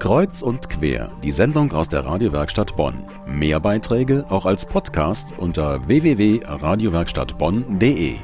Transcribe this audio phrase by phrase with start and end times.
[0.00, 3.04] Kreuz und quer, die Sendung aus der Radiowerkstatt Bonn.
[3.26, 8.14] Mehr Beiträge auch als Podcast unter www.radiowerkstattbonn.de.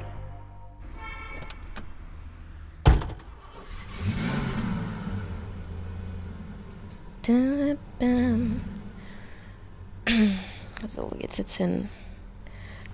[10.87, 11.91] So, jetzt jetzt hin.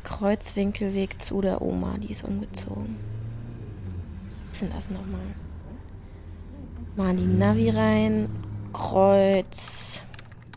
[0.02, 2.96] Kreuzwinkelweg zu der Oma, die ist umgezogen.
[4.48, 5.20] Was ist denn das nochmal?
[6.96, 8.28] Mal die Navi rein.
[8.72, 10.02] Kreuz.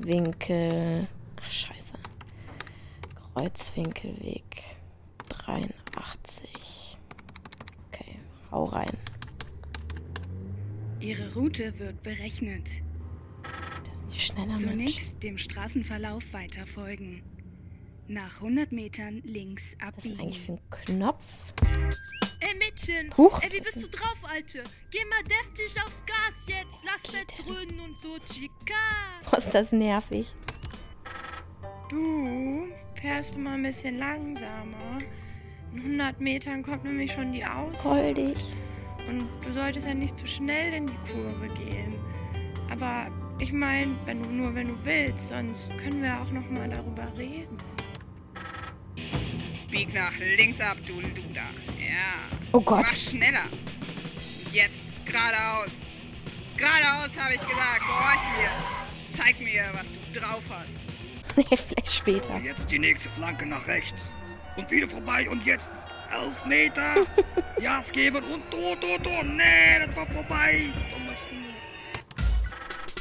[0.02, 1.08] Winkel.
[1.42, 1.94] Ach, scheiße.
[3.34, 4.64] Kreuzwinkelweg
[5.30, 6.98] 83.
[7.88, 8.20] Okay,
[8.52, 8.86] hau rein.
[11.00, 12.70] Ihre Route wird berechnet.
[13.88, 14.58] Das ist die schneller.
[14.58, 17.24] Zunächst dem Straßenverlauf weiter folgen.
[18.08, 20.62] Nach 100 Metern links Das ist eigentlich abbiegen.
[20.70, 21.54] für ein Knopf.
[22.40, 23.42] Ey Mädchen, Huch.
[23.42, 24.64] ey, wie bist du drauf, Alte?
[24.92, 28.74] Geh mal deftig aufs Gas jetzt, lass fett dröhnen und so, Chica.
[29.30, 30.34] Boah, ist das nervig.
[31.90, 32.68] Du
[33.00, 35.00] fährst mal ein bisschen langsamer.
[35.74, 37.82] In 100 Metern kommt nämlich schon die Aus.
[37.84, 38.38] Goldig.
[39.08, 41.96] Und du solltest ja nicht zu schnell in die Kurve gehen.
[42.70, 43.08] Aber
[43.40, 47.08] ich meine, wenn du nur wenn du willst, sonst können wir auch noch mal darüber
[47.18, 47.58] reden.
[49.70, 51.50] Bieg nach links ab, du Luder.
[51.96, 52.38] Ja.
[52.52, 52.82] Oh Gott.
[52.82, 53.46] Mach schneller.
[54.52, 55.72] Jetzt geradeaus.
[56.58, 57.80] Geradeaus, habe ich gesagt.
[57.80, 58.50] Gehorch mir.
[59.16, 60.76] Zeig mir, was du drauf hast.
[61.68, 62.38] Vielleicht später.
[62.40, 64.14] Jetzt die nächste Flanke nach rechts.
[64.58, 65.70] Und wieder vorbei und jetzt
[66.12, 67.06] elf Meter.
[67.62, 69.24] Gas geben und do, do, do.
[69.24, 70.74] Nee, das war vorbei.
[70.92, 71.36] Dumme Kuh.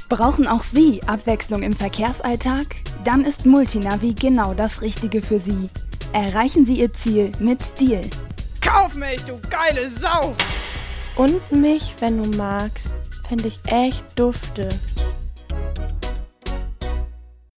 [0.08, 2.66] Brauchen auch Sie Abwechslung im Verkehrsalltag?
[3.04, 5.68] Dann ist Multinavi genau das Richtige für Sie.
[6.12, 8.08] Erreichen Sie Ihr Ziel mit Stil.
[8.64, 10.34] Kauf mich, du geile Sau!
[11.16, 12.88] Und mich, wenn du magst,
[13.28, 14.68] fände ich echt dufte.